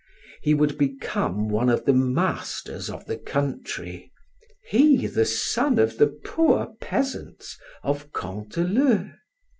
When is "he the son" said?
4.67-5.77